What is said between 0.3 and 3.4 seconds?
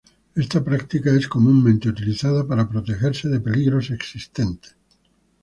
Esta práctica es comúnmente utilizada para protegerse de